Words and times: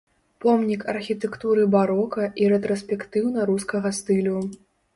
Помнік 0.45 0.85
архітэктуры 0.93 1.67
барока 1.75 2.25
і 2.45 2.49
рэтраспектыўна-рускага 2.55 3.95
стылю. 4.03 4.39